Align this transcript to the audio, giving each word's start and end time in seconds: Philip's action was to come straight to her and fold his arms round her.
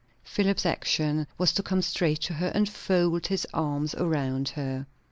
Philip's 0.23 0.65
action 0.65 1.27
was 1.37 1.53
to 1.53 1.61
come 1.61 1.83
straight 1.83 2.21
to 2.21 2.33
her 2.33 2.47
and 2.55 2.67
fold 2.67 3.27
his 3.27 3.45
arms 3.53 3.93
round 3.99 4.49
her. 4.49 4.87